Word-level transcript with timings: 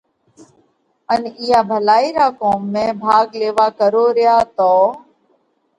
ان 1.11 1.21
اِيئا 1.41 1.59
ڀلائِي 1.69 2.09
را 2.17 2.27
ڪوم 2.41 2.59
۾ 2.73 2.85
ڀاڳ 3.01 3.27
ليوا 3.41 3.67
ڪروھ 3.79 4.11
ريا 4.17 4.37
تو 4.57 4.73